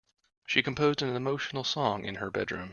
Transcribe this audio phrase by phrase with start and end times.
[0.47, 2.69] She composed an emotional song in her bedroom.